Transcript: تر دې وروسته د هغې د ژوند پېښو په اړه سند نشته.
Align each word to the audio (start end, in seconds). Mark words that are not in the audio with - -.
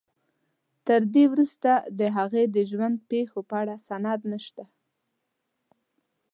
تر 0.87 1.01
دې 1.13 1.25
وروسته 1.33 1.71
د 1.99 2.01
هغې 2.17 2.43
د 2.55 2.57
ژوند 2.69 2.95
پېښو 3.09 3.39
په 3.49 3.55
اړه 3.61 3.75
سند 3.87 4.21
نشته. 4.31 4.63